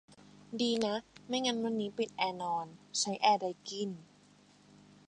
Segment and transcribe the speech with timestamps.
[0.61, 0.95] ดีนะ
[1.27, 2.65] ไม่งั้นวันนี้ปิดแอร์นอน
[2.99, 3.91] ใช้แอร์ไดกิ้น